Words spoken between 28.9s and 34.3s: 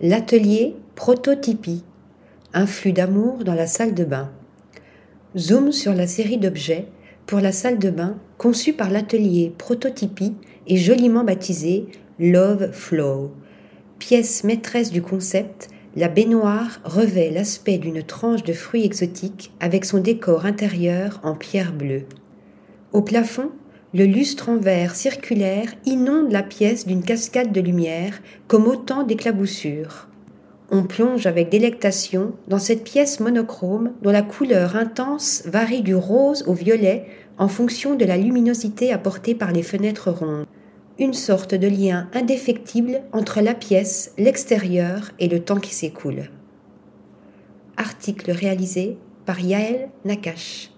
d'éclaboussures. On plonge avec délectation dans cette pièce monochrome dont la